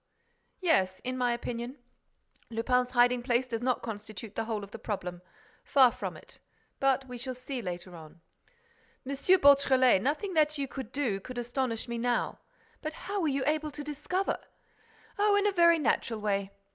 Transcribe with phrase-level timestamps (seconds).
[0.61, 1.77] "Yes, in my opinion,
[2.49, 5.21] Lupin's hiding place does not constitute the whole of the problem.
[5.63, 6.39] Far from it.
[6.79, 8.19] But we shall see later on."
[9.05, 9.11] "M.
[9.39, 12.39] Beautrelet, nothing that you do could astonish me now.
[12.81, 14.39] But how were you able to discover—?"
[15.19, 16.49] "Oh, in a very natural way!